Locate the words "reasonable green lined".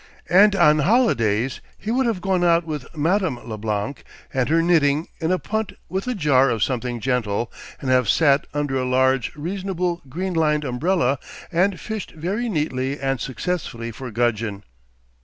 9.35-10.63